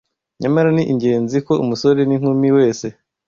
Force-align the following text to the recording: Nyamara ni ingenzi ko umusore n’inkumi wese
Nyamara 0.41 0.69
ni 0.75 0.83
ingenzi 0.91 1.37
ko 1.47 1.53
umusore 1.63 2.01
n’inkumi 2.05 2.47
wese 2.57 2.87